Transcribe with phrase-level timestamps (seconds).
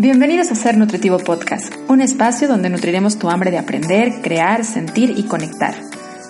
[0.00, 5.14] Bienvenidos a Ser Nutritivo Podcast, un espacio donde nutriremos tu hambre de aprender, crear, sentir
[5.16, 5.74] y conectar.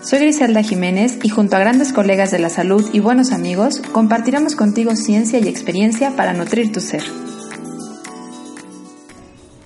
[0.02, 4.56] Soy Griselda Jiménez y junto a grandes colegas de la salud y buenos amigos, compartiremos
[4.56, 7.02] contigo ciencia y experiencia para nutrir tu ser.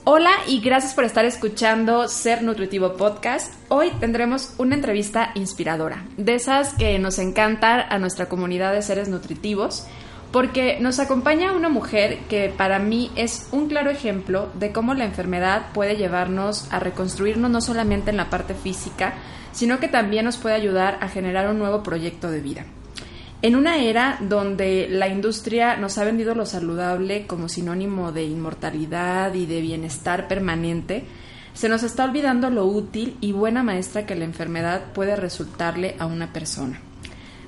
[0.02, 3.54] Hola y gracias por estar escuchando Ser Nutritivo Podcast.
[3.68, 9.08] Hoy tendremos una entrevista inspiradora, de esas que nos encantan a nuestra comunidad de seres
[9.08, 9.86] nutritivos
[10.32, 15.04] porque nos acompaña una mujer que para mí es un claro ejemplo de cómo la
[15.04, 19.14] enfermedad puede llevarnos a reconstruirnos no solamente en la parte física,
[19.52, 22.64] sino que también nos puede ayudar a generar un nuevo proyecto de vida.
[23.42, 29.34] En una era donde la industria nos ha vendido lo saludable como sinónimo de inmortalidad
[29.34, 31.04] y de bienestar permanente,
[31.52, 36.06] se nos está olvidando lo útil y buena maestra que la enfermedad puede resultarle a
[36.06, 36.80] una persona.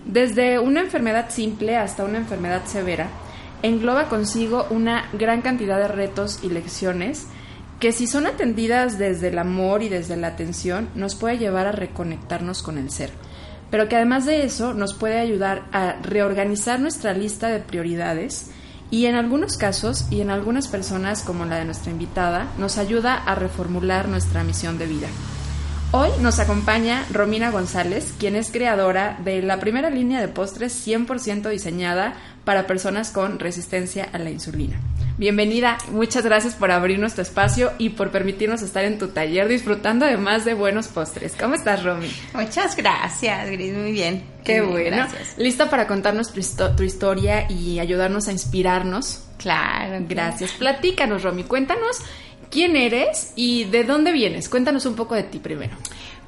[0.05, 3.09] Desde una enfermedad simple hasta una enfermedad severa,
[3.63, 7.27] engloba consigo una gran cantidad de retos y lecciones
[7.81, 11.73] que si son atendidas desde el amor y desde la atención, nos puede llevar a
[11.73, 13.11] reconectarnos con el ser.
[13.71, 18.51] Pero que además de eso nos puede ayudar a reorganizar nuestra lista de prioridades
[18.91, 23.15] y en algunos casos y en algunas personas como la de nuestra invitada, nos ayuda
[23.15, 25.09] a reformular nuestra misión de vida.
[25.97, 31.49] Hoy nos acompaña Romina González, quien es creadora de la primera línea de postres 100%
[31.49, 34.81] diseñada para personas con resistencia a la insulina.
[35.19, 40.05] Bienvenida, muchas gracias por abrir nuestro espacio y por permitirnos estar en tu taller disfrutando
[40.05, 41.37] además de buenos postres.
[41.39, 42.11] ¿Cómo estás, Romy?
[42.35, 44.25] Muchas gracias, Gris, muy bien.
[44.43, 45.07] Qué bueno.
[45.37, 49.27] ¿Lista para contarnos tu, historia y ayudarnos a inspirarnos?
[49.39, 50.05] Claro.
[50.09, 50.51] Gracias.
[50.53, 52.01] Platícanos, Romy, cuéntanos
[52.55, 54.49] quién eres y de dónde vienes.
[54.49, 55.77] Cuéntanos un poco de ti primero.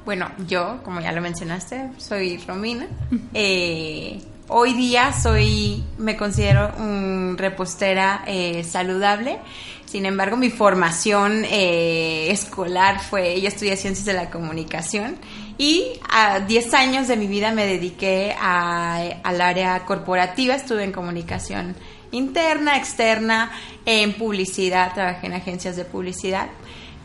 [0.05, 2.85] Bueno, yo, como ya lo mencionaste, soy Romina.
[3.33, 9.39] Eh, hoy día soy, me considero un repostera eh, saludable.
[9.85, 15.15] Sin embargo, mi formación eh, escolar fue, yo estudié ciencias de la comunicación
[15.57, 21.75] y a 10 años de mi vida me dediqué al área corporativa, estuve en comunicación
[22.11, 23.51] interna, externa,
[23.85, 26.47] en publicidad, trabajé en agencias de publicidad.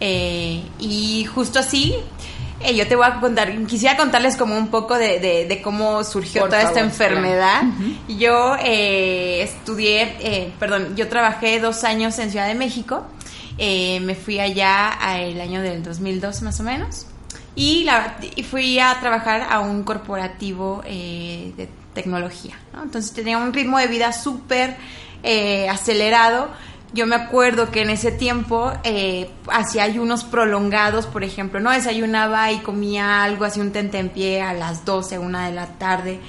[0.01, 1.95] Eh, y justo así,
[2.61, 6.62] eh, yo te voy a contar, quisiera contarles como un poco de, cómo surgió toda
[6.62, 7.62] esta enfermedad.
[8.09, 13.07] Yo eh, estudié, perdón, yo trabajé dos años en Ciudad de México.
[13.59, 17.07] me fui allá el año del 2002 más o menos.
[17.55, 22.59] Y, la, y fui a trabajar a un corporativo de tecnología.
[22.83, 24.77] Entonces tenía un ritmo de vida súper
[25.23, 26.49] eh, acelerado.
[26.93, 32.53] Yo me acuerdo que en ese tiempo eh, hacía ayunos prolongados, por ejemplo, no desayunaba
[32.53, 36.21] y comía algo, hacía un tentempié a las 12, una de la tarde.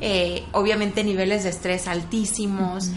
[0.00, 2.90] Eh, obviamente niveles de estrés altísimos.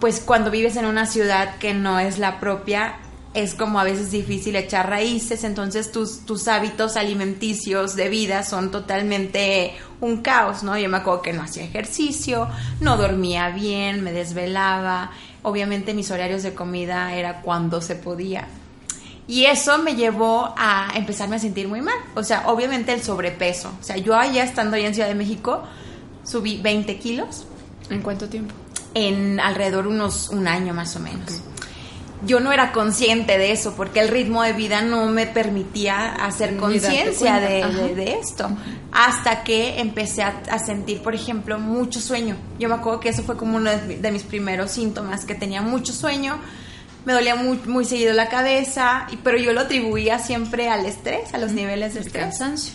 [0.00, 2.96] pues cuando vives en una ciudad que no es la propia,
[3.36, 8.70] es como a veces difícil echar raíces, entonces tus, tus hábitos alimenticios de vida son
[8.70, 10.78] totalmente un caos, ¿no?
[10.78, 12.48] Yo me acuerdo que no hacía ejercicio,
[12.80, 15.10] no dormía bien, me desvelaba,
[15.42, 18.48] obviamente mis horarios de comida era cuando se podía.
[19.28, 21.96] Y eso me llevó a empezarme a sentir muy mal.
[22.14, 23.70] O sea, obviamente el sobrepeso.
[23.78, 25.62] O sea, yo allá estando allá en Ciudad de México,
[26.24, 27.44] subí 20 kilos.
[27.90, 28.54] ¿En cuánto tiempo?
[28.94, 31.42] En alrededor unos un año más o menos
[32.26, 36.56] yo no era consciente de eso porque el ritmo de vida no me permitía hacer
[36.56, 38.50] conciencia de, esto.
[38.92, 42.36] Hasta que empecé a, sentir, por ejemplo, mucho sueño.
[42.58, 45.92] Yo me acuerdo que eso fue como uno de, mis primeros síntomas, que tenía mucho
[45.92, 46.38] sueño,
[47.04, 51.38] me dolía muy, muy seguido la cabeza, pero yo lo atribuía siempre al estrés, a
[51.38, 52.24] los niveles de estrés.
[52.24, 52.74] Cansancio.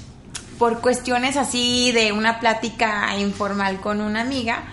[0.58, 4.64] Por cuestiones así de una plática informal con una amiga,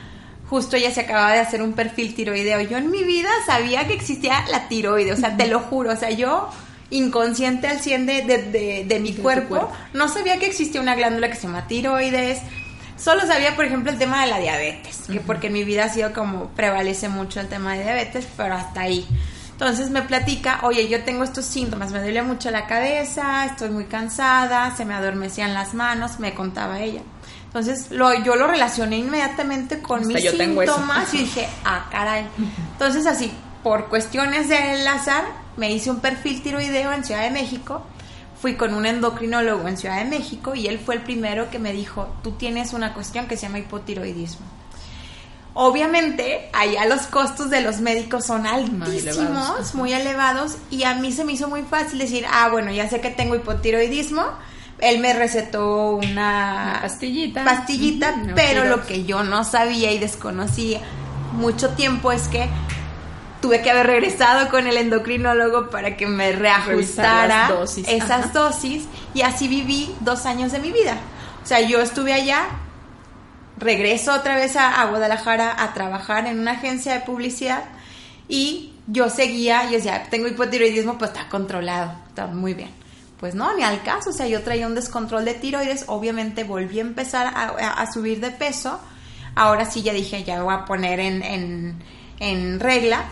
[0.49, 2.61] justo ella se acababa de hacer un perfil tiroideo.
[2.63, 5.97] Yo en mi vida sabía que existía la tiroide, o sea, te lo juro, o
[5.97, 6.49] sea, yo
[6.91, 11.43] inconsciente al 100 de, de, mi cuerpo, no sabía que existía una glándula que se
[11.43, 12.41] llama tiroides.
[12.97, 15.89] Solo sabía, por ejemplo, el tema de la diabetes, que porque en mi vida ha
[15.89, 19.07] sido como prevalece mucho el tema de diabetes, pero hasta ahí.
[19.61, 23.87] Entonces me platica, oye, yo tengo estos síntomas, me duele mucho la cabeza, estoy muy
[23.87, 27.01] cansada, se me adormecían las manos, me contaba ella.
[27.47, 32.29] Entonces lo, yo lo relacioné inmediatamente con mis síntomas y dije, ah, caray.
[32.71, 33.33] Entonces así,
[33.65, 35.25] por cuestiones del azar,
[35.57, 37.83] me hice un perfil tiroideo en Ciudad de México.
[38.41, 41.73] Fui con un endocrinólogo en Ciudad de México y él fue el primero que me
[41.73, 44.47] dijo, tú tienes una cuestión que se llama hipotiroidismo.
[45.61, 51.25] Obviamente, allá los costos de los médicos son altísimos, muy elevados, y a mí se
[51.25, 54.23] me hizo muy fácil decir, ah, bueno, ya sé que tengo hipotiroidismo,
[54.79, 60.79] él me recetó una, pastillita, pastillita pero lo que yo no sabía y desconocía
[61.33, 62.49] mucho tiempo es que
[63.43, 67.89] tuve que haber regresado con el endocrinólogo para que me reajustara dosis.
[67.89, 70.99] esas dosis y así viví dos años de mi vida.
[71.43, 72.47] O sea, yo estuve allá,
[73.59, 77.65] regreso otra vez a, Guadalajara a trabajar en una agencia de publicidad
[78.29, 82.71] y yo seguía, y decía, tengo hipotiroidismo, pues está controlado, está muy bien.
[83.21, 86.79] Pues no, ni al caso, o sea, yo traía un descontrol de tiroides, obviamente volví
[86.79, 88.79] a empezar a, subir de peso,
[89.35, 91.83] ahora sí ya dije, ya voy a poner en, en,
[92.21, 93.07] en regla,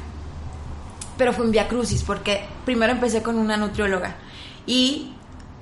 [1.19, 4.15] pero fue un via crucis, porque primero empecé con una nutrióloga
[4.65, 5.13] y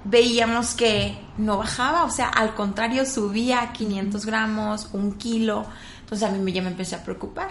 [0.04, 5.66] veíamos que no bajaba, o sea, al contrario, subía 500 gramos, un kilo,
[6.00, 7.48] entonces a mí ya me empecé a preocupar.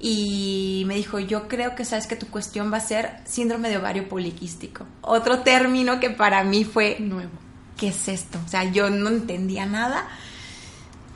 [0.00, 3.78] Y me dijo, yo creo que sabes que tu cuestión va a ser síndrome de
[3.78, 4.86] ovario poliquístico.
[5.00, 7.48] Otro término que para mí fue Nuevo.
[7.78, 8.38] ¿qué es esto?
[8.44, 10.06] O sea, yo no entendía nada.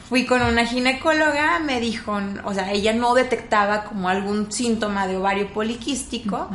[0.08, 5.16] Fui con una ginecóloga, me dijo, o sea, ella no detectaba como algún síntoma de
[5.16, 6.48] ovario poliquístico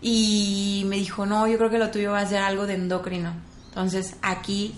[0.00, 3.32] y me dijo, no, yo creo que lo tuyo va a ser algo de endocrino.
[3.72, 4.74] Entonces, aquí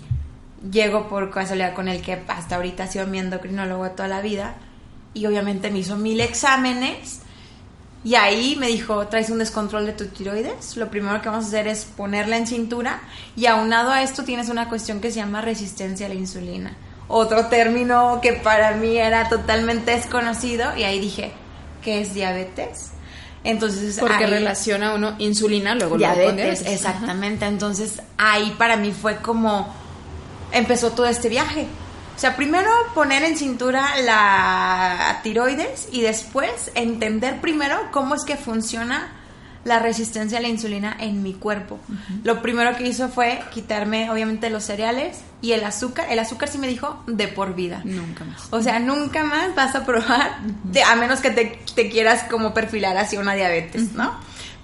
[0.71, 4.55] llego por casualidad con el que hasta ahorita ha sido mi endocrinólogo toda la vida
[5.13, 7.19] y obviamente me hizo mil exámenes
[8.05, 10.77] y ahí me dijo, traes un descontrol de tu tiroides.
[10.77, 13.01] Lo primero que vamos a hacer es ponerla en cintura.
[13.35, 16.77] Y aunado a esto tienes una cuestión que se llama resistencia a la insulina.
[17.07, 20.77] Otro término que para mí era totalmente desconocido.
[20.77, 21.31] Y ahí dije,
[21.81, 22.91] ¿qué es diabetes?
[23.45, 26.67] Entonces, Porque ahí- relaciona uno insulina, luego luego con diabetes, diabetes.
[26.67, 27.45] exactamente.
[27.45, 29.73] Entonces ahí para mí fue como
[30.51, 31.67] empezó todo este viaje.
[32.15, 38.35] O sea, primero poner en cintura la tiroides y después entender primero cómo es que
[38.37, 39.11] funciona
[39.65, 41.79] la resistencia a la insulina en mi cuerpo.
[42.23, 46.05] Lo primero que hizo fue quitarme obviamente los cereales y el azúcar.
[46.09, 47.81] El azúcar sí me dijo de por vida.
[47.83, 48.47] Nunca más.
[48.51, 52.53] O sea, nunca más vas a probar, de- a menos que te, te quieras como
[52.53, 54.13] perfilar hacia una diabetes, ¿no?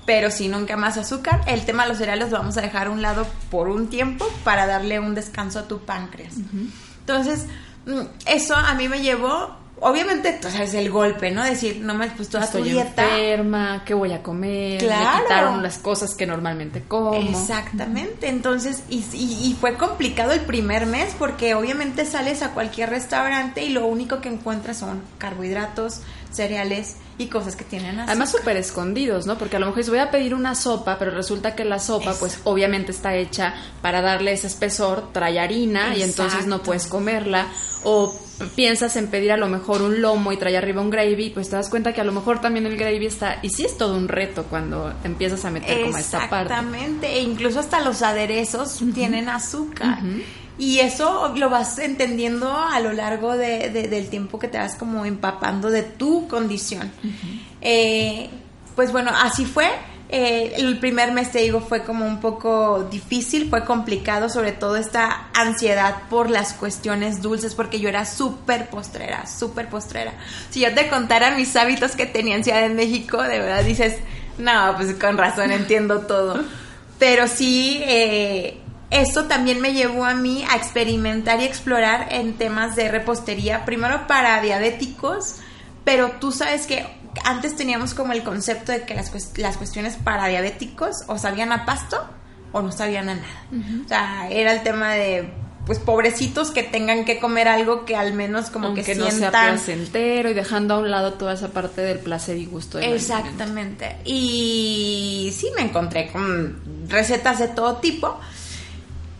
[0.06, 1.42] Pero sí, nunca más azúcar.
[1.48, 4.28] El tema de los cereales lo vamos a dejar a un lado por un tiempo
[4.44, 6.36] para darle un descanso a tu páncreas.
[7.00, 7.46] Entonces,
[7.86, 11.44] mm, eso a mí me llevó, obviamente, tú sabes, el golpe, ¿no?
[11.44, 13.04] Decir, no me pues toda tu Estoy dieta.
[13.04, 14.80] enferma, ¿qué voy a comer?
[14.80, 15.18] Claro.
[15.18, 17.14] Me quitaron las cosas que normalmente como.
[17.16, 22.90] Exactamente, entonces, y, y- y fue complicado el primer mes porque obviamente sales a cualquier
[22.90, 26.02] restaurante y lo único que encuentras son carbohidratos,
[26.32, 28.10] cereales y cosas que tienen azúcar.
[28.10, 29.38] Además súper escondidos, ¿no?
[29.38, 32.12] Porque a lo mejor dices, voy a pedir una sopa, pero resulta que la sopa,
[32.12, 36.88] Es- pues obviamente está hecha para darle ese espesor, trae harina y entonces no puedes
[36.88, 37.48] comerla.
[37.84, 38.16] O
[38.56, 41.56] piensas en pedir a lo mejor un lomo y trae arriba un gravy, pues te
[41.56, 43.40] das cuenta que a lo mejor también el gravy está...
[43.42, 46.54] Y sí es todo un reto cuando te empiezas a meter como a esta parte.
[46.54, 50.00] Exactamente, e incluso hasta los aderezos tienen azúcar.
[50.58, 54.76] Y eso lo vas entendiendo a lo largo de- de- del tiempo que te vas
[54.76, 56.92] como empapando de tu condición.
[57.62, 58.30] Eh,
[58.76, 59.68] pues bueno, así fue.
[60.14, 64.76] Eh, el primer mes, te digo, fue como un poco difícil, fue complicado, sobre todo
[64.76, 70.12] esta ansiedad por las cuestiones dulces, porque yo era súper postrera, súper postrera.
[70.50, 73.96] Si yo te contara mis hábitos que tenía en Ciudad de México, de verdad dices,
[74.38, 76.44] no, pues con razón entiendo todo.
[77.00, 78.58] Pero sí, eh,
[78.92, 84.06] esto también me llevó a mí a experimentar y explorar en temas de repostería, primero
[84.06, 85.38] para diabéticos,
[85.84, 86.86] pero tú sabes que
[87.24, 91.66] antes teníamos como el concepto de que las, las cuestiones para diabéticos o sabían a
[91.66, 92.06] pasto
[92.52, 93.46] o no sabían a nada.
[93.86, 95.34] O sea, era el tema de
[95.66, 99.12] pues pobrecitos que tengan que comer algo que al menos como Aunque que no sea
[99.12, 102.88] sientan placentero y dejando a un lado toda esa parte del placer y gusto del
[102.88, 103.14] alimento.
[103.14, 103.98] Exactamente.
[104.04, 108.20] Y sí me encontré con recetas de todo tipo.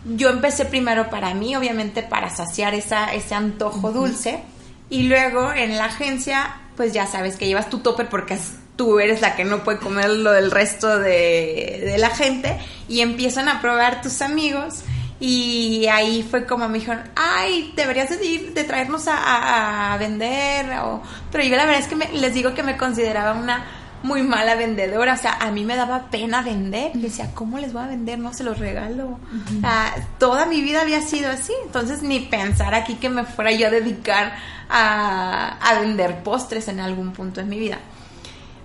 [0.04, 4.42] Yo empecé primero para mí, obviamente para saciar esa, ese antojo dulce.
[4.90, 8.36] Y luego en la agencia, pues ya sabes que llevas tu topper porque
[8.76, 12.58] tú eres la que no puede comer lo del resto de, de la gente.
[12.88, 14.82] Y empiezan a probar tus amigos.
[15.20, 19.96] Y ahí fue como me dijeron, ay, deberías de, ir, de traernos a, a- a
[19.98, 20.66] vender.
[20.80, 23.64] o- Pero yo la verdad es que me- les digo que me consideraba una
[24.02, 25.14] muy mala vendedora.
[25.14, 26.92] O sea, a mí me daba pena vender.
[26.94, 28.18] Y decía, ¿cómo les voy a vender?
[28.18, 29.18] No se los regalo.
[29.58, 31.52] O sea, toda mi vida había sido así.
[31.64, 34.34] Entonces, ni pensar aquí que me fuera yo a dedicar
[34.68, 37.78] a, a vender postres en algún punto de mi vida.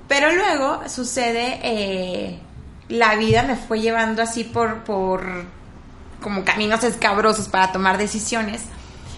[0.07, 2.39] Pero luego sucede, eh,
[2.89, 5.45] la vida me fue llevando así por, por
[6.21, 8.63] como caminos escabrosos para tomar decisiones.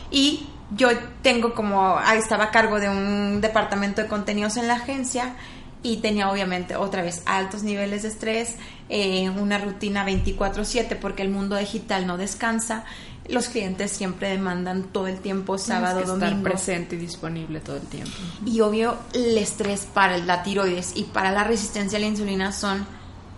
[0.09, 0.89] Y yo
[1.21, 5.35] tengo como, estaba a cargo de un departamento de contenidos en la agencia
[5.81, 8.55] y tenía obviamente otra vez altos niveles de estrés,
[8.89, 12.83] eh, una rutina 24/7 porque el mundo digital no descansa.
[13.27, 16.37] Los clientes siempre demandan todo el tiempo, sábado, Tienes que domingo.
[16.37, 18.11] Estar presente y disponible todo el tiempo.
[18.45, 22.85] Y obvio, el estrés para la tiroides y para la resistencia a la insulina son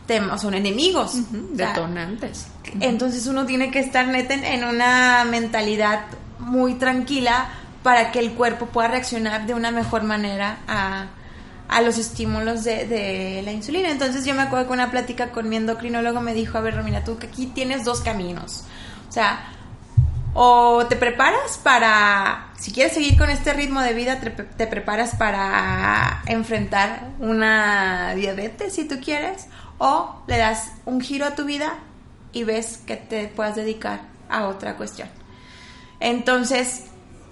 [0.07, 1.15] temas, son enemigos.
[1.15, 2.47] O sea, Detonantes.
[2.79, 6.05] entonces uno tiene que estar neta en- en una mentalidad
[6.39, 7.49] muy tranquila
[7.83, 11.07] para que el cuerpo pueda reaccionar de una mejor manera a,
[11.71, 13.89] a los estímulos de, la insulina.
[13.89, 17.03] Entonces yo me acuerdo que una plática con mi endocrinólogo me dijo, a ver Romina,
[17.03, 18.65] tú que aquí tienes dos caminos.
[19.09, 19.47] O sea,
[20.33, 25.15] o te preparas para, si quieres seguir con este ritmo de vida, te, te preparas
[25.15, 29.47] para enfrentar una diabetes si tú quieres,
[29.77, 31.79] o le das un giro a tu vida
[32.33, 35.09] y ves que te puedas dedicar a otra cuestión.
[36.01, 36.83] Entonces,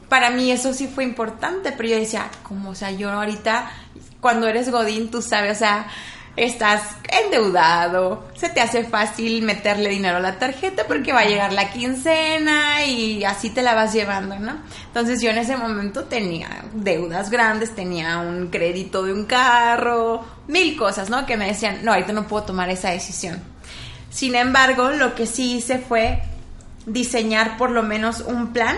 [0.08, 3.69] para mí eso sí fue importante, pero yo decía, como, o sea, yo ahorita,
[4.21, 5.88] cuando eres Godín, tú sabes, o sea,
[6.35, 6.95] estás
[7.25, 11.69] endeudado, se te hace fácil meterle dinero a la tarjeta porque va a llegar la
[11.71, 14.57] quincena y así te la vas llevando, ¿no?
[14.85, 20.77] Entonces yo en ese momento tenía deudas grandes, tenía un crédito de un carro, mil
[20.77, 21.25] cosas, ¿no?
[21.25, 23.41] Que me decían, no, ahorita no puedo tomar esa decisión.
[24.09, 26.21] Sin embargo, lo que sí hice fue
[26.85, 28.77] diseñar por lo menos un plan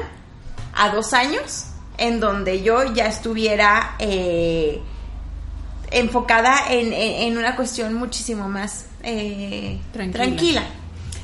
[0.74, 1.68] a dos años
[1.98, 4.82] en donde yo ya estuviera eh,
[5.92, 10.24] enfocada en, en- en una cuestión muchísimo más eh, Tranquila.
[10.24, 10.64] tranquila.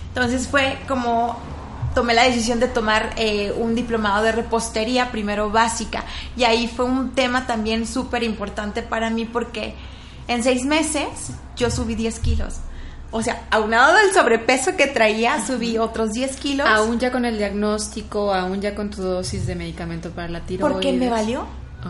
[0.09, 1.37] Entonces fue como
[1.95, 6.03] tomé la decisión de tomar eh, un diplomado de repostería, primero básica,
[6.35, 9.73] y ahí fue un tema también súper importante para mí porque
[10.27, 11.07] en seis meses
[11.55, 12.55] yo subí 10 kilos.
[13.09, 16.67] O sea, aunado del sobrepeso que traía, subí otros 10 kilos.
[16.67, 20.73] Aún ya con el diagnóstico, aún ya con tu dosis de medicamento para la tiroides.
[20.73, 21.47] Porque me valió.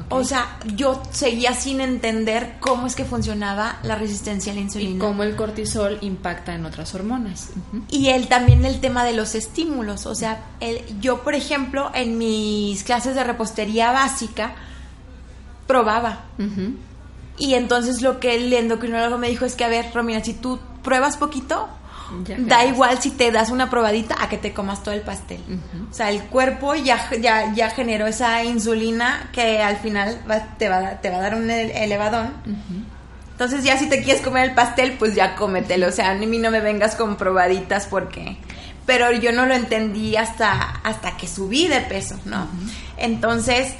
[0.10, 4.64] O sea, yo seguía sin entender cómo es que funcionaba la resistencia a la y
[4.66, 5.04] insulina.
[5.04, 7.50] cómo el cortisol impacta en otras hormonas.
[7.90, 10.06] Y el, también el tema de los estímulos.
[10.06, 14.56] O sea, el, yo, por ejemplo, en mis clases de repostería básica,
[15.68, 16.26] probaba.
[17.38, 20.60] Y entonces lo que el endocrinólogo me dijo es que, a ver, Romina, si tú
[20.84, 21.68] pruebas poquito,
[22.24, 25.42] Ya da igual si te das una probadita a que te comas todo el pastel.
[25.90, 30.70] O sea, el cuerpo ya, ya, ya generó esa insulina que al final va- te,
[30.70, 32.34] va, a dar- te va a dar un ele- elevadón.
[33.32, 35.88] Entonces ya si te quieres comer el pastel, pues ya cómetelo.
[35.88, 38.38] O sea, a mí no me vengas con probaditas porque...
[38.88, 42.48] Pero yo no lo entendí hasta, hasta que subí de peso, ¿no?
[42.96, 43.74] Entonces,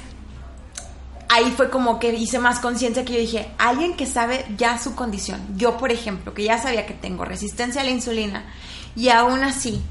[1.28, 4.94] ahí fue como que hice más conciencia que yo dije, alguien que sabe ya su
[4.94, 8.44] condición, yo por ejemplo, que ya sabía que tengo resistencia a la insulina
[8.96, 9.82] y aún así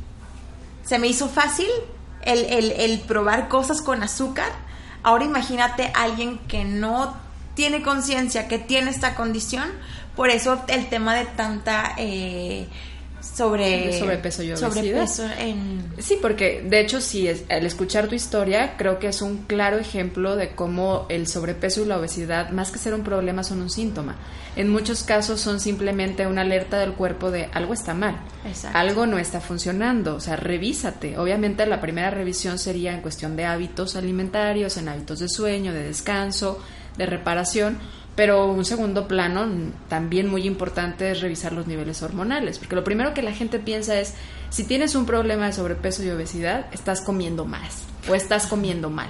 [0.84, 1.68] se me hizo fácil
[2.24, 4.50] el, el- probar cosas con azúcar,
[5.04, 7.16] ahora imagínate alguien que no
[7.56, 9.70] tiene conciencia, que tiene esta condición,
[10.16, 11.94] por eso el tema de tanta...
[11.98, 12.68] eh,
[13.22, 14.70] sobre sobrepeso y obesidad.
[14.70, 19.22] sobrepeso en Sí, porque de hecho, sí, es, al escuchar tu historia, creo que es
[19.22, 23.44] un claro ejemplo de cómo el sobrepeso y la obesidad, más que ser un problema,
[23.44, 24.16] son un síntoma.
[24.56, 28.78] En muchos casos son simplemente una alerta del cuerpo de algo está mal, Exacto.
[28.78, 31.18] algo no está funcionando, o sea, revísate.
[31.18, 35.84] Obviamente la primera revisión sería en cuestión de hábitos alimentarios, en hábitos de sueño, de
[35.84, 36.60] descanso,
[36.98, 37.78] de reparación,
[38.18, 39.48] pero un segundo plano
[39.88, 44.00] también muy importante es revisar los niveles hormonales, porque lo primero que la gente piensa
[44.00, 44.16] es,
[44.50, 49.10] si tienes un problema de sobrepeso y obesidad, estás comiendo más o estás comiendo mal,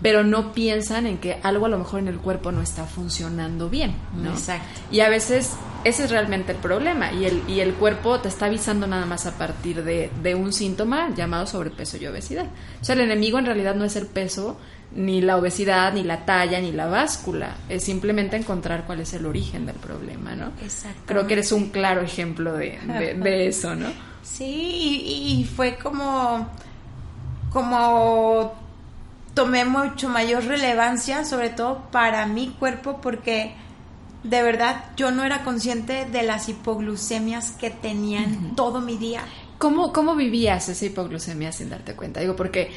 [0.00, 3.68] pero no piensan en que algo a lo mejor en el cuerpo no está funcionando
[3.68, 4.30] bien, ¿no?
[4.30, 4.80] Exacto.
[4.92, 8.46] Y a veces ese es realmente el problema y el, y el cuerpo te está
[8.46, 12.46] avisando nada más a partir de, de un síntoma llamado sobrepeso y obesidad.
[12.80, 14.58] O sea, el enemigo en realidad no es el peso,
[14.94, 17.56] ni la obesidad, ni la talla, ni la báscula.
[17.68, 20.52] Es simplemente encontrar cuál es el origen del problema, ¿no?
[20.64, 21.02] Exactamente.
[21.06, 23.88] Creo que eres un claro ejemplo de, de- de eso, ¿no?
[24.22, 26.48] Sí, y, y fue como,
[27.52, 28.54] como
[29.34, 33.54] tomé mucho mayor relevancia, sobre todo para mi cuerpo, porque
[34.24, 39.22] de verdad yo no era consciente de las hipoglucemias que tenían todo mi día.
[39.58, 42.20] ¿Cómo, ¿Cómo vivías esa hipoglucemia sin darte cuenta?
[42.20, 42.70] Digo, porque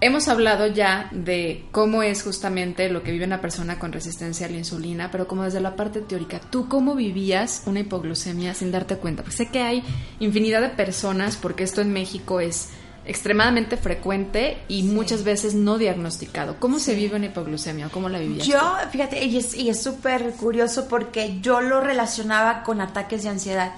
[0.00, 4.50] hemos hablado ya de cómo es justamente lo que vive una persona con resistencia a
[4.50, 8.96] la insulina, pero como desde la parte teórica, ¿tú cómo vivías una hipoglucemia sin darte
[8.96, 9.22] cuenta?
[9.22, 9.84] Porque sé que hay
[10.20, 12.70] infinidad de personas, porque esto en México es
[13.04, 16.56] extremadamente frecuente y muchas veces no diagnosticado.
[16.60, 18.46] ¿Cómo se vive una hipoglucemia o cómo la vivías?
[18.46, 23.30] Yo, fíjate, y es y es súper curioso porque yo lo relacionaba con ataques de
[23.30, 23.72] ansiedad.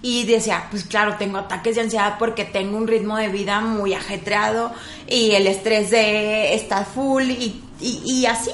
[0.00, 3.94] Y decía, pues claro, tengo ataques de ansiedad porque tengo un ritmo de vida muy
[3.94, 4.72] ajetreado
[5.08, 8.50] y el estrés de estar full y, y, y así.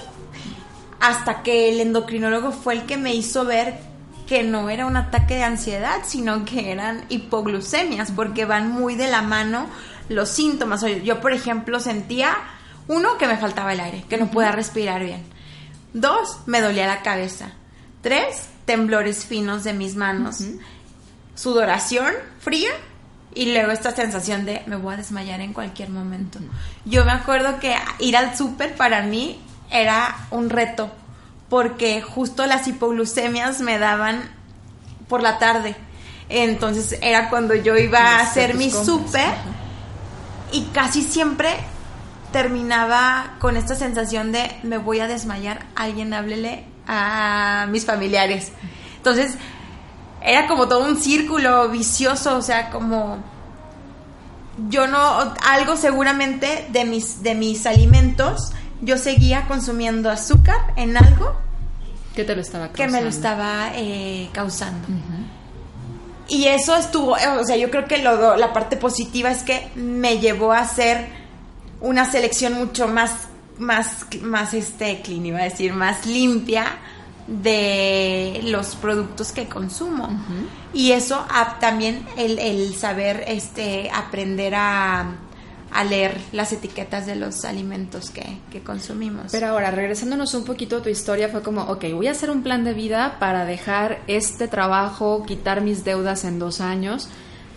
[1.01, 3.79] hasta que el endocrinólogo fue el que me hizo ver
[4.27, 9.07] que no era un ataque de ansiedad, sino que eran hipoglucemias, porque van muy de
[9.09, 9.67] la mano
[10.09, 10.85] los síntomas.
[11.03, 12.37] Yo, por ejemplo, sentía,
[12.89, 15.25] uno, que me faltaba el aire, que no podía respirar bien.
[15.93, 17.53] Dos, me dolía la cabeza.
[18.03, 20.39] Tres, temblores finos de mis manos.
[21.35, 22.71] Sudoración fría
[23.35, 26.39] y luego esta sensación de me voy a desmayar en cualquier momento.
[26.85, 30.91] Yo me acuerdo que ir al súper para mí era un reto
[31.49, 34.23] porque justo las hipoglucemias me daban
[35.09, 35.75] por la tarde.
[36.29, 39.35] Entonces era cuando yo iba a hacer mi súper
[40.55, 41.51] y casi siempre
[42.33, 48.53] terminaba con esta sensación de me voy a desmayar, alguien háblele a mis familiares.
[48.97, 49.35] Entonces
[50.23, 53.19] era como todo un círculo vicioso, o sea, como
[54.69, 61.35] yo no, algo seguramente de mis, de mis alimentos yo seguía consumiendo azúcar en algo
[62.15, 64.87] que te lo estaba que me lo estaba eh, causando.
[66.29, 70.19] Y eso estuvo, o sea, yo creo que lo, la parte positiva es que me
[70.19, 71.07] llevó a hacer
[71.81, 73.29] una selección mucho más,
[73.59, 76.79] más, más este, clean, iba a decir, más limpia
[77.27, 80.09] de los productos que consumo.
[80.73, 81.27] Y eso
[81.61, 85.17] también el, el, saber este, aprender a,
[85.75, 89.33] a leer las etiquetas de los alimentos que, consumimos.
[89.33, 92.45] Pero ahora, regresándonos un poquito a tu historia, fue como, ok, voy a hacer un
[92.45, 97.09] plan de vida para dejar este trabajo, quitar mis deudas en dos años.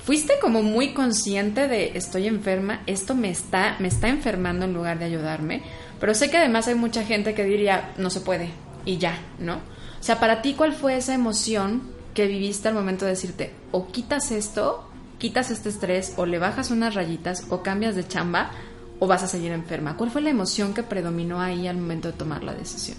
[0.04, 4.98] Fuiste como muy consciente de estoy enferma, esto me está, me está enfermando en lugar
[4.98, 5.62] de ayudarme,
[6.00, 8.50] pero sé que además hay mucha gente que diría no se puede
[8.84, 9.56] y ya, ¿no?
[9.56, 11.84] O sea, para ti, ¿cuál fue esa emoción
[12.16, 14.87] que viviste al momento de decirte o quitas esto
[15.18, 18.52] quitas este estrés o le bajas unas rayitas o cambias de chamba
[19.00, 19.98] o vas a seguir enferma?
[19.98, 22.98] ¿Cuál fue la emoción que predominó ahí al momento de tomar la decisión?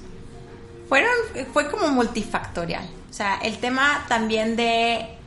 [0.89, 2.89] Fue como multifactorial.
[3.11, 5.19] O sea, el tema también de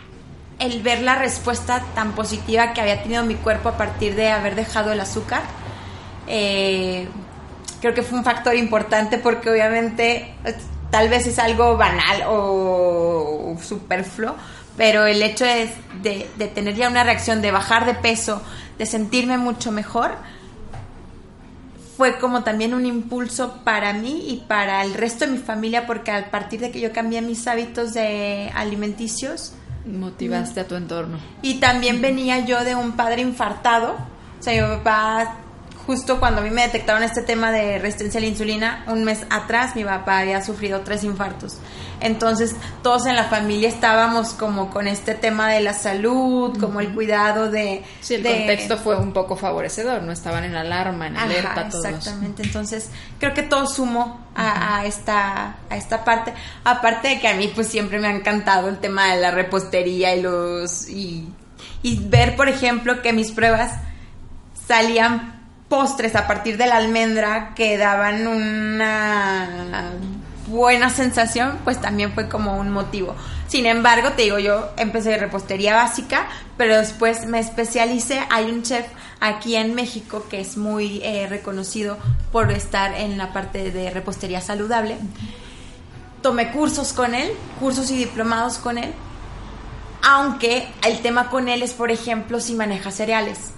[0.61, 4.55] el ver la respuesta tan positiva que había tenido mi cuerpo a partir de haber
[4.55, 5.41] dejado el azúcar.
[6.27, 7.07] Eh,
[7.81, 10.35] creo que fue un factor importante porque obviamente
[10.91, 14.35] tal vez es algo banal o superfluo,
[14.77, 15.69] pero el hecho de,
[16.01, 18.41] de, tener ya una reacción, de bajar de peso,
[18.77, 20.11] de sentirme mucho mejor,
[21.97, 26.11] fue como también un impulso para mí y para el resto de mi familia, porque
[26.11, 29.53] a partir de que yo cambié mis hábitos de alimenticios,
[29.85, 31.19] motivaste a tu entorno.
[31.41, 33.97] Y también venía yo de un padre infartado,
[34.39, 35.35] o sea, mi papá
[35.85, 39.25] justo cuando a mí me detectaron este tema de resistencia a la insulina, un mes
[39.29, 41.57] atrás mi papá había sufrido tres infartos.
[41.99, 46.93] Entonces todos en la familia estábamos como con este tema de la salud, como el
[46.93, 47.83] cuidado de...
[47.99, 51.85] Sí, el contexto fue un poco favorecedor, no estaban en alarma, en alerta todos.
[51.85, 52.89] Exactamente, entonces
[53.19, 56.33] creo que todo sumo a, esta, a esta parte.
[56.63, 60.15] Aparte de que a mí pues siempre me ha encantado el tema de la repostería
[60.15, 60.89] y los...
[60.89, 61.27] y,
[61.83, 63.73] y ver, por ejemplo, que mis pruebas
[64.67, 65.40] salían
[65.71, 69.93] postres a partir de la almendra que daban una
[70.47, 73.15] buena sensación, pues también fue como un motivo.
[73.47, 78.19] Sin embargo, te digo, yo empecé de repostería básica, pero después me especialicé.
[78.29, 78.85] Hay un chef
[79.21, 81.97] aquí en México que es muy eh, reconocido
[82.33, 84.97] por estar en la parte de repostería saludable.
[86.21, 87.31] Tomé cursos con él,
[87.61, 88.91] cursos y diplomados con él,
[90.01, 93.50] aunque el tema con él es, por ejemplo, si maneja cereales.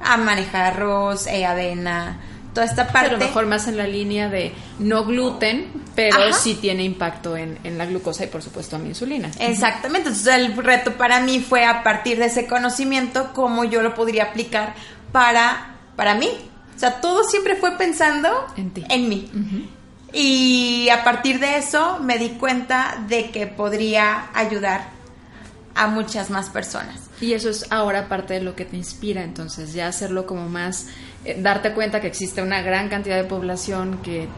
[0.00, 2.20] A manejar arroz, eh, avena,
[2.52, 3.10] toda esta parte.
[3.10, 7.86] Pero mejor más en la línea de no gluten, pero sí tiene impacto en, la
[7.86, 9.30] glucosa y por supuesto en la insulina.
[9.38, 10.08] Exactamente.
[10.08, 14.24] Entonces el reto para mí fue a partir de ese conocimiento cómo yo lo podría
[14.24, 14.74] aplicar
[15.12, 16.28] para, para mí.
[16.74, 18.84] O sea, todo siempre fue pensando en, ti.
[18.88, 19.30] en mí.
[20.12, 24.99] Y a partir de eso me di cuenta de que podría ayudar
[25.74, 27.10] a muchas más personas.
[27.20, 30.88] Y eso es ahora parte de lo que te inspira, entonces, ya hacerlo como más,
[31.24, 34.28] eh, darte cuenta que existe una gran cantidad de población que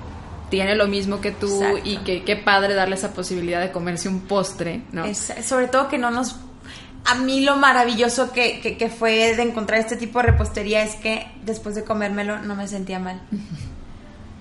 [0.51, 4.21] tiene lo mismo que tú y que qué padre darle esa posibilidad de comerse un
[4.21, 5.05] postre, ¿no?
[5.15, 6.37] sobre todo que no nos...
[7.05, 11.27] A mí lo maravilloso que, que, fue de encontrar este tipo de repostería es que
[11.45, 13.23] después de comérmelo no me sentía mal.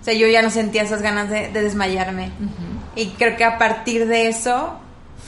[0.01, 2.31] O sea, yo ya no sentía esas ganas de, desmayarme.
[2.95, 4.79] Y creo que a partir de eso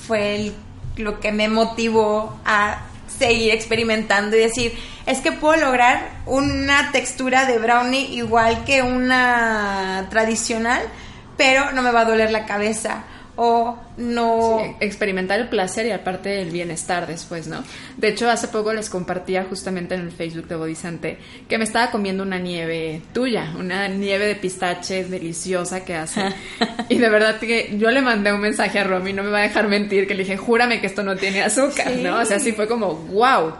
[0.07, 0.53] fue el
[0.95, 7.45] lo que me motivó a seguir experimentando y decir, es que puedo lograr una textura
[7.45, 10.81] de brownie igual que una tradicional,
[11.37, 13.03] pero no me va a doler la cabeza.
[13.35, 14.77] O no...
[14.79, 17.63] experimentar el placer y aparte el bienestar después, ¿no?
[17.97, 21.17] De hecho, hace poco les compartía justamente en el Facebook de Bodisante
[21.49, 26.21] que me estaba comiendo una nieve tuya, una nieve de pistache deliciosa que hace.
[26.89, 29.43] y de verdad que yo le mandé un mensaje a Romy, no me va a
[29.43, 32.19] dejar mentir, que le dije, júrame que esto no tiene azúcar, ¿no?
[32.19, 33.53] O sea, sí fue como, wow.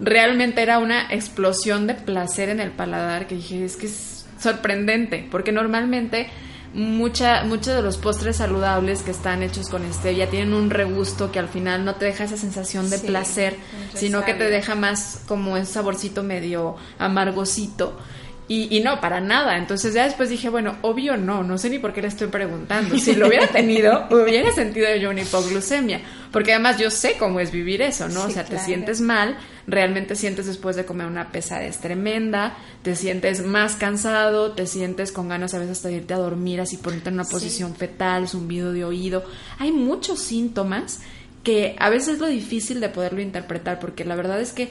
[0.00, 5.28] Realmente era una explosión de placer en el paladar que dije, es que es sorprendente,
[5.30, 6.28] porque normalmente
[6.72, 11.38] mucha, muchos de los postres saludables que están hechos con stevia tienen un regusto que
[11.38, 13.56] al final no te deja esa sensación de placer,
[13.94, 17.98] sino que te deja más como un saborcito medio amargosito.
[18.48, 19.56] Y, y, no, para nada.
[19.56, 22.98] Entonces ya después dije, bueno, obvio no, no sé ni por qué le estoy preguntando.
[22.98, 26.00] Si lo hubiera tenido, hubiera sentido yo una hipoglucemia.
[26.32, 28.24] Porque además yo sé cómo es vivir eso, ¿no?
[28.24, 33.44] o sea, te sientes mal, realmente sientes después de comer una pesadez tremenda, te sientes
[33.44, 37.08] más cansado, te sientes con ganas a veces hasta de irte a dormir, así ponerte
[37.08, 39.24] en una posición fetal, zumbido de oído.
[39.58, 41.00] Hay muchos síntomas
[41.42, 44.68] que a veces es lo difícil de poderlo interpretar, porque la verdad es que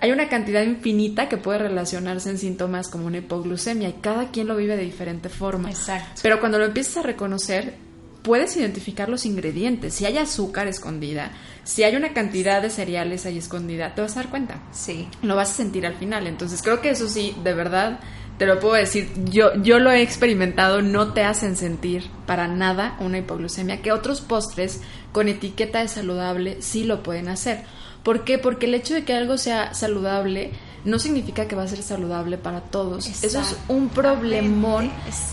[0.00, 4.48] hay una cantidad infinita que puede relacionarse en síntomas como una hipoglucemia y cada quien
[4.48, 5.70] lo vive de diferente forma.
[5.70, 6.20] Exacto.
[6.22, 7.74] Pero cuando lo empiezas a reconocer,
[8.22, 9.94] puedes identificar los ingredientes.
[9.94, 11.32] Si hay azúcar escondida,
[11.64, 14.62] si hay una cantidad de cereales ahí escondida, te vas a dar cuenta.
[14.72, 15.08] Sí.
[15.22, 16.26] Lo vas a sentir al final.
[16.26, 18.00] Entonces creo que eso sí, de verdad,
[18.38, 19.10] te lo puedo decir.
[19.26, 24.20] Yo, yo lo he experimentado, no te hacen sentir para nada una hipoglucemia, que otros
[24.20, 24.80] postres
[25.12, 27.64] con etiqueta de saludable sí lo pueden hacer.
[28.02, 28.38] ¿Por qué?
[28.38, 30.52] Porque el hecho de que algo sea saludable
[30.84, 33.06] no significa que va a ser saludable para todos.
[33.06, 34.90] Eso es un problemón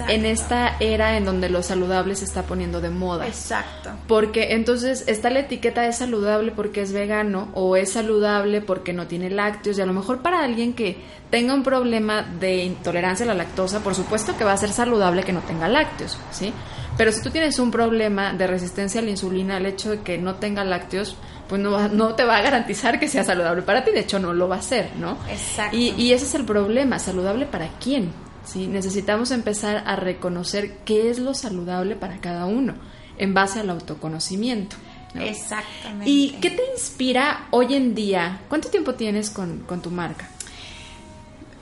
[0.07, 3.27] en esta era en donde lo saludable se está poniendo de moda.
[3.27, 3.91] Exacto.
[4.07, 9.07] Porque entonces está la etiqueta de saludable porque es vegano o es saludable porque no
[9.07, 10.97] tiene lácteos y a lo mejor para alguien que
[11.29, 15.23] tenga un problema de intolerancia a la lactosa, por supuesto que va a ser saludable
[15.23, 16.53] que no tenga lácteos, ¿sí?
[16.97, 20.17] Pero si tú tienes un problema de resistencia a la insulina, el hecho de que
[20.17, 21.15] no tenga lácteos,
[21.47, 24.33] pues no, no te va a garantizar que sea saludable para ti, de hecho no
[24.33, 25.17] lo va a ser, ¿no?
[25.29, 25.77] Exacto.
[25.77, 28.11] Y, y ese es el problema, ¿saludable para quién?
[28.43, 28.67] ¿Sí?
[28.67, 32.75] Necesitamos empezar a reconocer qué es lo saludable para cada uno
[33.17, 34.75] en base al autoconocimiento.
[35.15, 36.09] Exactamente.
[36.09, 38.41] ¿Y qué te inspira hoy en día?
[38.47, 40.29] ¿Cuánto tiempo tienes con, con tu marca?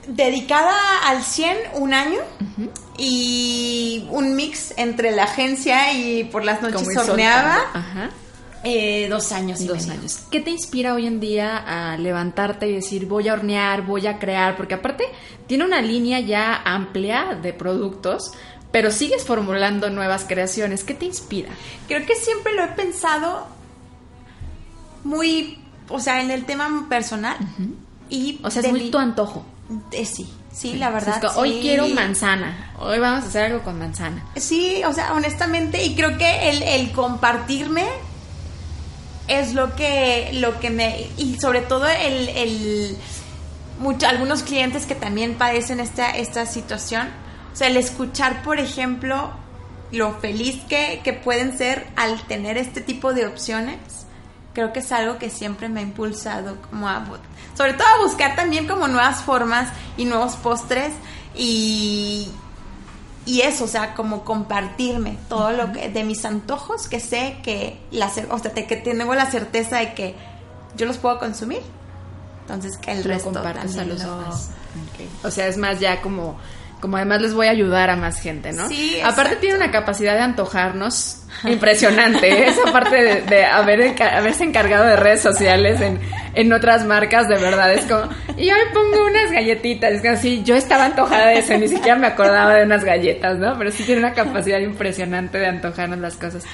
[0.06, 0.74] Dedicada
[1.06, 2.20] al 100, un año.
[2.98, 7.58] Y un mix entre la agencia y por las noches horneaba.
[7.74, 8.10] Ajá.
[8.68, 10.22] Eh, dos años y dos años.
[10.30, 14.18] ¿Qué te inspira hoy en día a levantarte y decir voy a hornear, voy a
[14.18, 14.56] crear?
[14.56, 15.04] Porque aparte
[15.46, 18.32] tiene una línea ya amplia de productos,
[18.72, 20.82] pero sigues formulando nuevas creaciones.
[20.82, 21.50] ¿Qué te inspira?
[21.86, 23.46] Creo que siempre lo he pensado
[25.04, 27.36] muy, o sea, en el tema personal.
[28.10, 29.46] y o sea, es muy tu antojo.
[29.92, 31.22] Eh, sí, sí, la verdad.
[31.36, 34.24] Hoy quiero manzana, hoy vamos a hacer algo con manzana.
[34.36, 37.84] Sí, o sea, honestamente, y creo que el, el compartirme
[39.28, 41.08] es lo que, lo que me...
[41.16, 42.28] Y sobre todo el...
[42.28, 42.96] el
[43.78, 47.08] mucho, algunos clientes que también padecen esta, esta situación.
[47.52, 49.32] O sea, el escuchar, por ejemplo,
[49.92, 54.05] lo feliz que, que pueden ser al tener este tipo de opciones,
[54.56, 57.04] creo que es algo que siempre me ha impulsado como a,
[57.54, 60.94] sobre todo a buscar también como nuevas formas y nuevos postres
[61.34, 62.30] y,
[63.26, 67.78] y eso, o sea, como compartirme todo lo que de mis antojos que sé que
[67.90, 70.14] la o sea, que tengo la certeza de que
[70.74, 71.60] yo los puedo consumir.
[72.40, 74.52] Entonces, que el lo resto compartes a los demás.
[75.22, 76.38] O sea, es más ya como
[76.86, 78.68] como además les voy a ayudar a más gente, ¿no?
[78.68, 82.46] Sí, Aparte tiene una capacidad de antojarnos impresionante, ¿eh?
[82.46, 85.98] esa parte de, de haber, haberse encargado de redes sociales en,
[86.36, 88.02] en, otras marcas, de verdad, es como,
[88.36, 91.96] y hoy pongo unas galletitas, es que así, yo estaba antojada de eso, ni siquiera
[91.96, 93.58] me acordaba de unas galletas, ¿no?
[93.58, 96.44] Pero sí tiene una capacidad impresionante de antojarnos las cosas.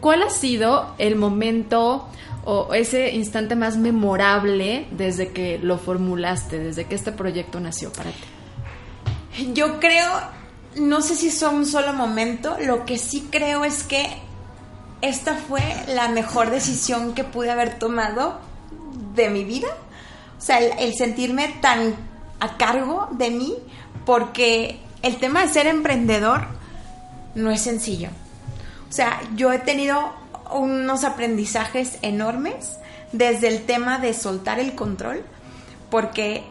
[0.00, 2.08] ¿Cuál ha sido el momento
[2.44, 8.08] o ese instante más memorable desde que lo formulaste, desde que este proyecto nació para
[8.08, 8.31] ti?
[9.52, 10.08] Yo creo,
[10.76, 14.06] no sé si son un solo momento, lo que sí creo es que
[15.00, 18.38] esta fue la mejor decisión que pude haber tomado
[19.14, 19.68] de mi vida.
[20.38, 21.94] O sea, el, sentirme tan
[22.40, 23.54] a cargo de mí,
[24.04, 26.46] porque el tema de ser emprendedor
[27.34, 28.10] no es sencillo.
[28.88, 30.12] O sea, yo he tenido
[30.52, 32.78] unos aprendizajes enormes
[33.12, 35.24] desde el tema de soltar el control,
[35.90, 36.44] porque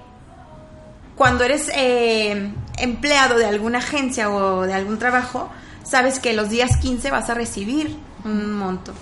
[1.16, 5.50] cuando eres eh, empleado de alguna agencia o de algún trabajo,
[5.84, 8.94] sabes que los días 15 vas a recibir un monto.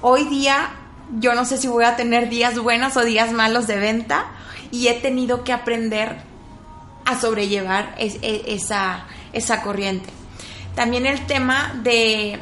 [0.00, 0.70] Hoy día
[1.18, 4.26] yo no sé si voy a tener días buenos o días malos de venta
[4.70, 6.16] y he tenido que aprender
[7.04, 10.08] a sobrellevar esa, esa corriente.
[10.74, 12.38] También el tema de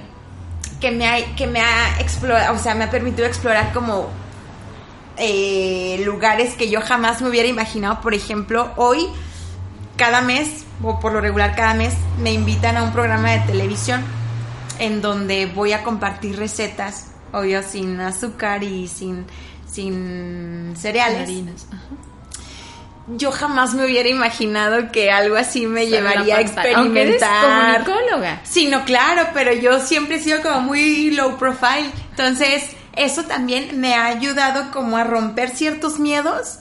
[0.81, 4.09] que me ha, que me ha explorado, o sea, me ha permitido explorar como
[5.17, 8.01] eh, lugares que yo jamás me hubiera imaginado.
[8.01, 9.09] Por ejemplo, hoy,
[10.01, 14.03] cada mes, o por lo regular cada mes, me invitan a un programa de televisión
[14.79, 19.27] en donde voy a compartir recetas, obvio, sin azúcar y sin,
[19.71, 21.21] sin cereales.
[21.21, 21.67] Harinas.
[23.09, 27.85] Yo jamás me hubiera imaginado que algo así me llevaría a eres experimentar.
[27.85, 28.41] comunicóloga.
[28.45, 31.91] Sí, no, claro, pero yo siempre he sido como muy low profile.
[32.09, 36.61] Entonces, eso también me ha ayudado como a romper ciertos miedos.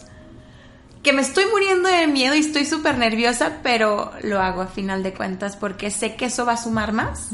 [1.03, 5.01] Que me estoy muriendo de miedo y estoy súper nerviosa, pero lo hago a final
[5.01, 7.29] de cuentas porque sé que eso va a sumar más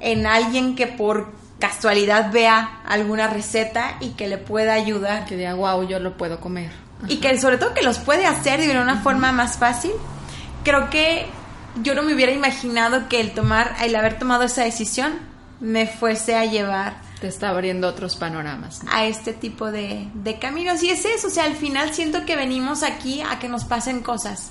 [0.00, 5.24] en alguien que por casualidad vea alguna receta y que le pueda ayudar.
[5.24, 6.70] Que diga, wow, yo lo puedo comer.
[7.08, 9.92] Y que sobre todo que los puede hacer de una forma más fácil.
[10.62, 11.26] Creo que
[11.82, 15.14] yo no me hubiera imaginado que el tomar, el haber tomado esa decisión
[15.60, 18.82] me fuese a llevar Te está abriendo otros panoramas.
[18.92, 20.82] a este tipo de, de caminos.
[20.82, 24.02] Y es eso, o sea, al final siento que venimos aquí a que nos pasen
[24.02, 24.50] cosas.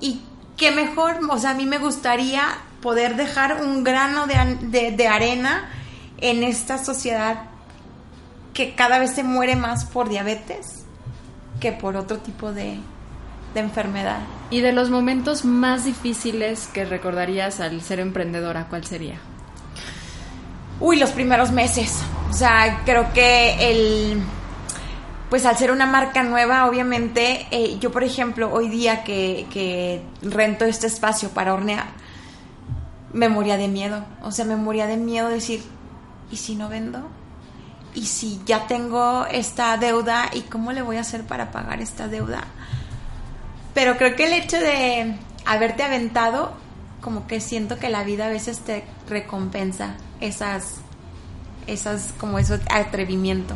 [0.00, 0.22] Y
[0.56, 2.44] qué mejor, o sea, a mí me gustaría
[2.80, 5.68] poder dejar un grano de, de- de arena
[6.16, 7.42] en esta sociedad
[8.54, 10.86] que cada vez se muere más por diabetes
[11.60, 12.78] que por otro tipo de,
[13.52, 14.20] de enfermedad.
[14.48, 19.18] Y de los momentos más difíciles que recordarías al ser emprendedora, ¿cuál sería?
[20.80, 22.02] Uy, los primeros meses.
[22.30, 24.22] O sea, creo que el.
[25.30, 30.02] Pues al ser una marca nueva, obviamente, eh, yo por ejemplo, hoy día que, que
[30.22, 31.86] rento este espacio para hornear,
[33.12, 34.04] me moría de miedo.
[34.22, 35.64] O sea, me moría de miedo de decir,
[36.30, 37.08] ¿y si no vendo?
[37.94, 40.30] ¿Y si ya tengo esta deuda?
[40.32, 42.44] ¿Y cómo le voy a hacer para pagar esta deuda?
[43.74, 46.52] Pero creo que el hecho de haberte aventado,
[47.06, 50.78] como que siento que la vida a veces te recompensa esas,
[51.68, 53.54] esas, como ese atrevimiento.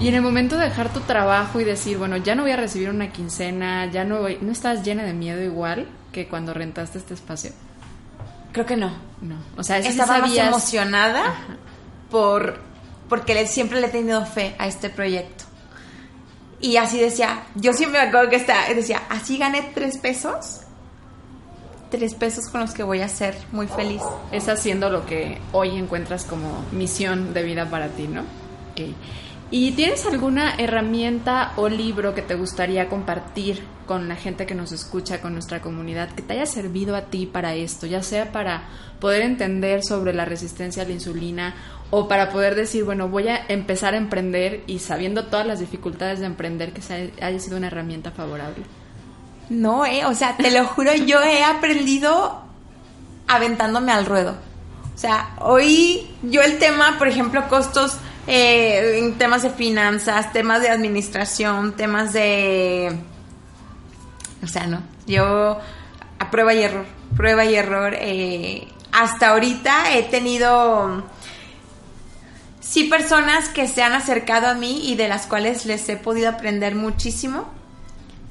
[0.00, 2.56] Y en el momento de dejar tu trabajo y decir, bueno, ya no voy a
[2.56, 6.98] recibir una quincena, ya no voy, ¿no estás llena de miedo igual que cuando rentaste
[6.98, 7.52] este espacio?
[8.50, 8.90] Creo que no.
[9.22, 9.36] No.
[9.56, 11.56] O sea, sí Estaba más sabías- emocionada Ajá.
[12.10, 12.58] por
[13.08, 15.44] porque le- siempre le he tenido fe a este proyecto.
[16.60, 20.62] Y así decía, yo siempre me acuerdo que está, decía, así gané tres pesos,
[21.94, 24.02] tres pesos con los que voy a ser muy feliz.
[24.32, 28.22] es haciendo lo que hoy encuentras como misión de vida para ti, ¿no?
[28.72, 28.80] Ok.
[29.52, 34.72] ¿Y tienes alguna herramienta o libro que te gustaría compartir con la gente que nos
[34.72, 38.64] escucha, con nuestra comunidad, que te haya servido a ti para esto, ya sea para
[38.98, 41.54] poder entender sobre la resistencia a la insulina
[41.90, 46.18] o para poder decir, bueno, voy a empezar a emprender y sabiendo todas las dificultades
[46.18, 46.80] de emprender, que
[47.22, 48.64] haya sido una herramienta favorable?
[49.48, 52.42] No, eh, o sea, te lo juro, yo he aprendido
[53.28, 54.36] aventándome al ruedo.
[54.94, 60.62] O sea, hoy yo el tema, por ejemplo, costos, eh, en temas de finanzas, temas
[60.62, 62.96] de administración, temas de...
[64.42, 65.58] O sea, no, yo
[66.18, 67.94] a prueba y error, prueba y error.
[67.98, 71.02] eh, hasta ahorita he tenido
[72.60, 76.28] sí personas que se han acercado a mí y de las cuales les he podido
[76.28, 77.48] aprender muchísimo,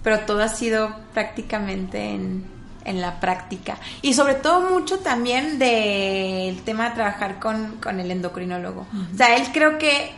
[0.03, 2.45] pero todo ha sido prácticamente en,
[2.85, 3.77] en la práctica.
[4.01, 8.85] Y sobre todo mucho también del tema de trabajar con, con el endocrinólogo.
[9.13, 10.11] O sea, él creo que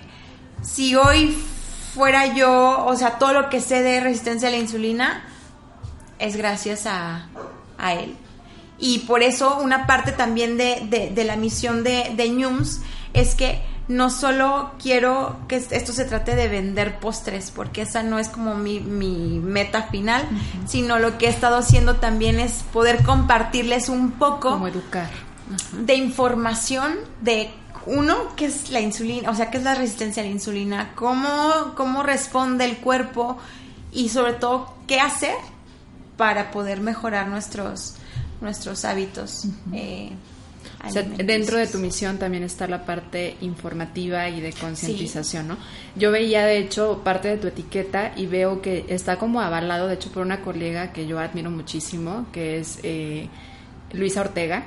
[0.61, 1.37] si hoy
[1.93, 5.23] fuera yo, o sea, todo lo que sé de resistencia a la insulina
[6.19, 7.27] es gracias a,
[7.77, 8.15] a él.
[8.77, 12.81] Y por eso una parte también de, de- de la misión de, de Ñums
[13.13, 18.17] es que no solo quiero que esto se trate de vender postres, porque esa no
[18.17, 20.27] es como mi, mi meta final,
[20.67, 25.09] sino lo que he estado haciendo también es poder compartirles un poco Como educar.
[25.73, 27.51] de información de
[27.85, 31.73] uno, qué es la insulina, o sea, qué es la resistencia a la insulina, cómo,
[31.75, 33.37] cómo responde el cuerpo
[33.91, 35.35] y sobre todo qué hacer
[36.17, 37.95] para poder mejorar nuestros,
[38.41, 39.45] nuestros hábitos.
[39.73, 40.11] eh,
[40.85, 41.27] O sea, alimenticios.
[41.27, 45.57] dentro de tu misión también está la parte informativa y de concientización, ¿no?
[45.95, 49.95] Yo veía, de hecho, parte de tu etiqueta y veo que está como avalado, de
[49.95, 53.27] hecho, por una colega que yo admiro muchísimo, que es eh,
[53.93, 54.65] Luisa Ortega,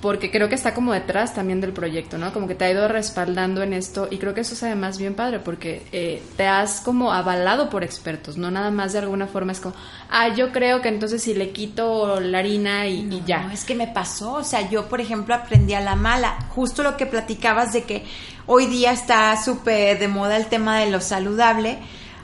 [0.00, 2.32] porque creo que está como detrás también del proyecto, ¿no?
[2.32, 5.14] Como que te ha ido respaldando en esto y creo que eso es además bien
[5.14, 9.52] padre porque eh, te has como avalado por expertos, no nada más de alguna forma
[9.52, 9.74] es como,
[10.08, 13.42] ah, yo creo que entonces si le quito la harina y, y ya.
[13.42, 16.82] No, es que me pasó, o sea, yo por ejemplo aprendí a la mala, justo
[16.84, 18.04] lo que platicabas de que
[18.46, 21.78] hoy día está súper de moda el tema de lo saludable,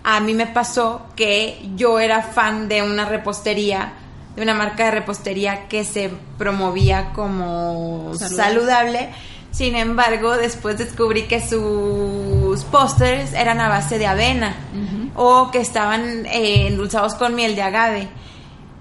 [0.04, 3.94] a mí me pasó que yo era fan de una repostería,
[4.36, 8.36] de una marca de repostería que se promovía como Saludable.
[8.36, 9.10] saludable.
[9.50, 14.56] Sin embargo, después descubrí que sus pósters eran a base de avena
[15.14, 18.08] o que estaban eh, endulzados con miel de agave.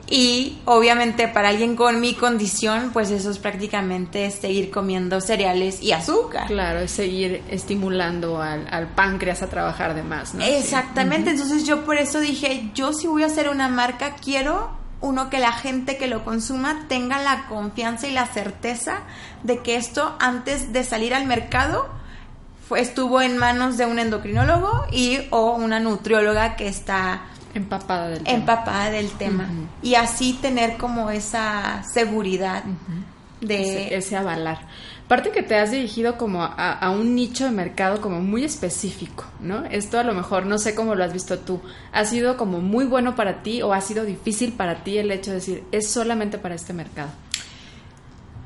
[0.09, 5.91] Y obviamente para alguien con mi condición, pues eso es prácticamente seguir comiendo cereales y
[5.91, 6.47] azúcar.
[6.47, 10.43] Claro, es seguir estimulando al, páncreas a trabajar de más, ¿no?
[10.43, 15.29] Exactamente, entonces yo por eso dije, yo si voy a hacer una marca, quiero uno
[15.29, 19.01] que la gente que lo consuma tenga la confianza y la certeza
[19.43, 21.87] de que esto antes de salir al mercado
[22.67, 28.23] fue, estuvo en manos de un endocrinólogo y o una nutrióloga que está Empapada del
[28.23, 28.35] tema.
[28.35, 29.47] Empapada del tema.
[29.83, 32.63] Y así tener como esa seguridad
[33.41, 33.95] de...
[33.95, 34.61] Ese, avalar.
[35.05, 39.65] Aparte que te has dirigido como a, un nicho de mercado como muy específico, ¿no?
[39.65, 41.59] Esto a lo mejor, no sé cómo lo has visto tú,
[41.91, 45.31] ¿ha sido como muy bueno para ti o ha sido difícil para ti el hecho
[45.31, 47.09] de decir, es solamente para este mercado?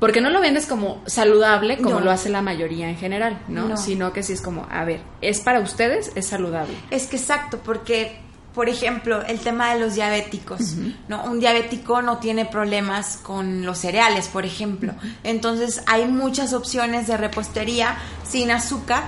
[0.00, 3.76] Porque no lo vendes como saludable como lo hace la mayoría en general, ¿no?
[3.76, 6.74] Sino que sí es como, a ver, es para ustedes, es saludable.
[6.90, 8.20] Es que exacto, porque
[8.58, 10.74] por ejemplo, el tema de los diabéticos,
[11.06, 11.22] ¿no?
[11.22, 14.94] Un diabético no tiene problemas con los cereales, por ejemplo.
[15.22, 17.96] Entonces, hay muchas opciones de repostería
[18.28, 19.04] sin azúcar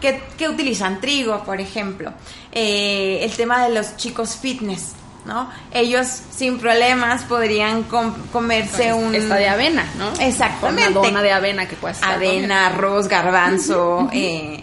[0.00, 2.12] que, utilizan trigo, por ejemplo.
[2.50, 4.94] Eh, el tema de los chicos fitness,
[5.26, 5.48] ¿no?
[5.72, 9.14] Ellos sin problemas podrían comerse pues, un...
[9.14, 10.10] Esta de avena, ¿no?
[10.20, 10.90] Exactamente.
[10.90, 14.60] Una dona de avena que puedes Avena, arroz, garbanzo, eh,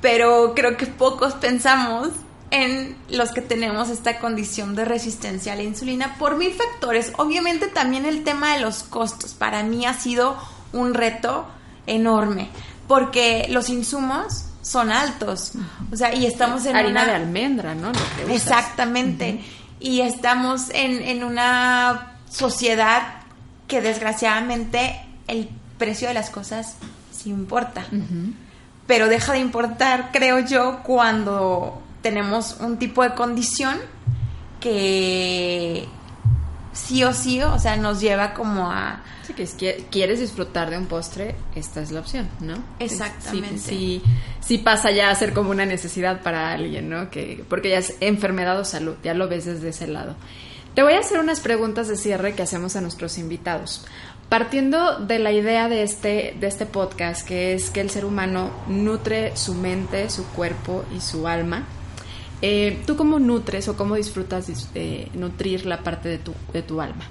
[0.00, 2.08] pero creo que pocos pensamos
[2.50, 7.12] en los que tenemos esta condición de resistencia a la insulina por mil factores.
[7.16, 10.36] Obviamente también el tema de los costos para mí ha sido
[10.72, 11.46] un reto
[11.86, 12.48] enorme
[12.90, 15.52] porque los insumos son altos.
[15.92, 17.92] O sea, y estamos en harina de almendra, ¿no?
[18.28, 19.40] Exactamente.
[19.78, 23.22] Y estamos en, una sociedad
[23.68, 26.74] que desgraciadamente el precio de las cosas
[27.12, 27.86] sí importa.
[28.88, 33.78] Pero deja de importar, creo yo, cuando tenemos un tipo de condición
[34.60, 35.86] que
[36.72, 39.02] sí o sí, o sea, nos lleva como a...
[39.26, 42.54] Sí, que que quieres disfrutar de un postre, esta es la opción, ¿no?
[42.78, 43.58] Exactamente.
[43.58, 44.02] Sí,
[44.40, 47.10] sí, pasa ya a ser como una necesidad para alguien, ¿no?
[47.10, 50.16] Que, porque ya es enfermedad o salud, ya lo ves desde ese lado.
[50.74, 53.84] Te voy a hacer unas preguntas de cierre que hacemos a nuestros invitados.
[54.28, 58.52] Partiendo de la idea de este, de este podcast, que es que el ser humano
[58.68, 61.66] nutre su mente, su cuerpo y su alma,
[62.42, 66.80] eh, ¿Tú cómo nutres o cómo disfrutas de nutrir la parte de tu, de tu
[66.80, 67.04] alma?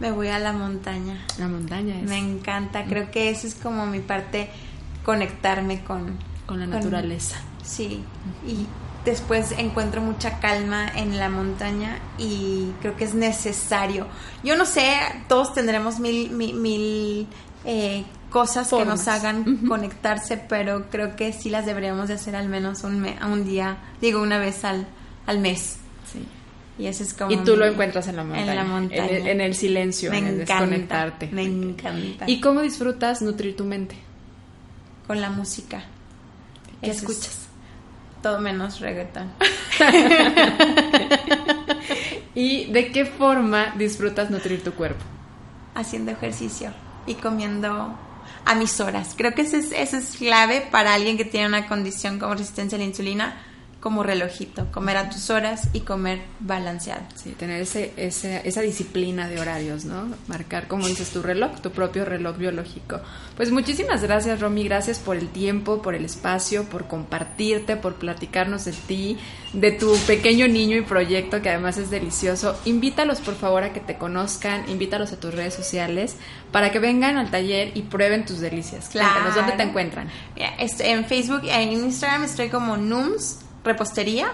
[0.00, 1.24] Me voy a la montaña.
[1.38, 2.08] La montaña es.
[2.08, 4.50] Me encanta, creo que esa es como mi parte,
[5.04, 6.18] conectarme con...
[6.46, 7.36] Con la naturaleza.
[7.62, 8.02] sí,
[8.46, 8.66] y
[9.04, 14.06] después encuentro mucha calma en la montaña y creo que es necesario.
[14.42, 14.96] Yo no sé,
[15.28, 17.26] todos tendremos mil, mil,
[17.64, 22.48] eh, cosas que nos hagan conectarse, pero creo que sí las deberíamos de hacer al
[22.48, 24.86] menos un, un día, digo una vez al,
[25.26, 25.76] al mes.
[26.10, 26.26] Sí.
[26.78, 27.30] Y eso es como...
[27.30, 28.50] Y tú lo encuentras en la montaña.
[28.50, 29.06] En la montaña.
[29.06, 31.28] En, el, silencio, en el desconectarte.
[31.30, 32.24] Me encanta.
[32.26, 33.96] ¿Y cómo disfrutas nutrir tu mente?
[35.06, 35.84] Con la música.
[36.80, 37.48] ¿Qué escuchas?
[38.22, 39.30] Todo menos reggaeton.
[42.34, 45.04] ¿Y de qué forma disfrutas nutrir tu cuerpo?
[45.74, 46.70] Haciendo ejercicio
[47.06, 47.96] y comiendo
[48.44, 49.14] a mis horas.
[49.16, 52.76] Creo que eso es, eso es clave para alguien que tiene una condición como resistencia
[52.76, 53.36] a la insulina
[53.82, 57.02] como relojito, comer a tus horas y comer balanceado.
[57.16, 60.08] Sí, tener ese, esa disciplina de horarios, ¿no?
[60.28, 63.00] Marcar, como dices, tu reloj, tu propio reloj biológico.
[63.36, 68.66] Pues muchísimas gracias, Romy, gracias por el tiempo, por el espacio, por compartirte, por platicarnos
[68.66, 69.18] de ti,
[69.52, 72.56] de tu pequeño niño y proyecto que además es delicioso.
[72.64, 76.14] Invítalos, por favor, a que te conozcan, invítalos a tus redes sociales
[76.52, 78.90] para que vengan al taller y prueben tus delicias.
[78.90, 79.34] Claro.
[79.34, 80.08] ¿dónde te encuentran?
[80.36, 84.32] En Facebook y en Instagram estoy como Nums repostería.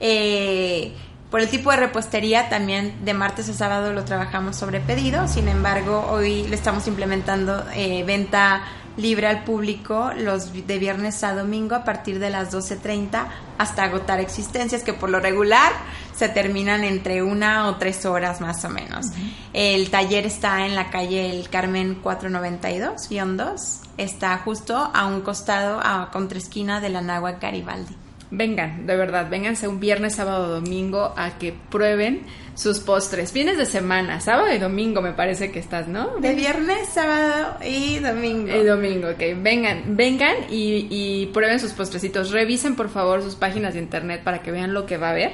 [0.00, 0.92] Eh,
[1.30, 5.26] por el tipo de repostería, también de martes a sábado lo trabajamos sobre pedido.
[5.26, 8.62] Sin embargo, hoy le estamos implementando eh, venta
[8.96, 13.26] libre al público los de viernes a domingo a partir de las 12.30
[13.58, 15.72] hasta agotar existencias que por lo regular
[16.14, 19.08] se terminan entre una o tres horas más o menos.
[19.52, 23.80] El taller está en la calle El Carmen 492-2.
[23.98, 29.68] Está justo a un costado, a contraesquina de la Nagua Garibaldi vengan, de verdad, vénganse
[29.68, 32.22] un viernes, sábado, domingo a que prueben
[32.54, 33.32] sus postres.
[33.32, 36.16] Fines de semana, sábado y domingo me parece que estás, ¿no?
[36.18, 38.54] De viernes, sábado y domingo.
[38.54, 39.42] Y domingo, ok.
[39.42, 42.30] Vengan, vengan y, y prueben sus postrecitos.
[42.30, 45.32] Revisen por favor sus páginas de internet para que vean lo que va a haber.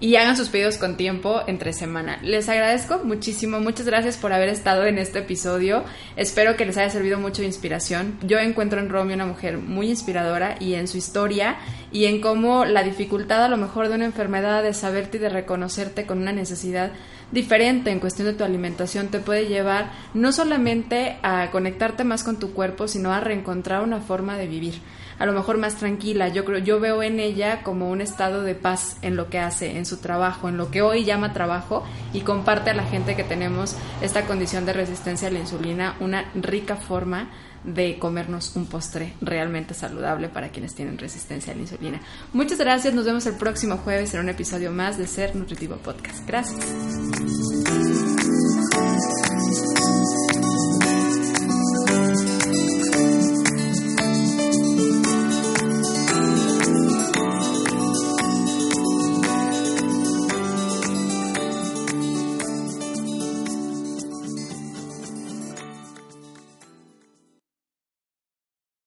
[0.00, 2.18] Y hagan sus pedidos con tiempo entre semana.
[2.22, 5.84] Les agradezco muchísimo, muchas gracias por haber estado en este episodio.
[6.16, 8.18] Espero que les haya servido mucho de inspiración.
[8.22, 11.56] Yo encuentro en Romy una mujer muy inspiradora y en su historia
[11.90, 15.30] y en cómo la dificultad a lo mejor de una enfermedad, de saberte y de
[15.30, 16.92] reconocerte con una necesidad
[17.32, 22.38] diferente en cuestión de tu alimentación te puede llevar no solamente a conectarte más con
[22.38, 24.80] tu cuerpo, sino a reencontrar una forma de vivir
[25.18, 26.28] a lo mejor más tranquila.
[26.28, 29.76] Yo creo, yo veo en ella como un estado de paz en lo que hace,
[29.78, 33.24] en su trabajo, en lo que hoy llama trabajo y comparte a la gente que
[33.24, 37.28] tenemos esta condición de resistencia a la insulina una rica forma
[37.64, 42.00] de comernos un postre realmente saludable para quienes tienen resistencia a la insulina.
[42.32, 46.26] Muchas gracias, nos vemos el próximo jueves en un episodio más de Ser Nutritivo Podcast.
[46.26, 46.64] Gracias.